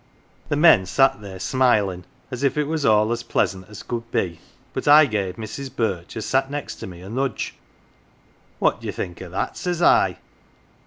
The 0.49 0.55
men 0.55 0.87
sat 0.87 1.21
there 1.21 1.37
sinilin 1.37 1.85
1 1.99 2.05
as 2.31 2.41
if 2.43 2.57
it 2.57 2.63
all 2.63 3.07
was 3.07 3.19
as 3.19 3.21
pleasant 3.21 3.69
as 3.69 3.83
could 3.83 4.09
be, 4.09 4.39
but 4.73 4.87
I 4.87 5.05
gave 5.05 5.37
Mi's. 5.37 5.69
Birch, 5.69 6.17
as 6.17 6.25
sat 6.25 6.49
next 6.49 6.81
me, 6.81 7.01
a 7.01 7.07
nudge. 7.07 7.53
"'What 8.57 8.81
d'ye 8.81 8.89
think 8.91 9.21
o 9.21 9.25
1 9.25 9.31
that?' 9.33 9.57
says 9.57 9.79
I. 9.79 10.17